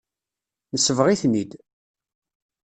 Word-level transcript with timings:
Nesbeɣ-iten-id. 0.73 1.51